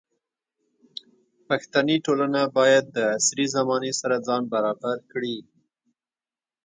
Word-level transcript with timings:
پښتني 1.47 1.97
ټولنه 2.05 2.41
باید 2.57 2.85
د 2.95 2.97
عصري 3.15 3.45
زمانې 3.55 3.91
سره 4.01 4.15
ځان 4.27 4.41
برابر 4.53 4.97
کړي. 5.11 5.37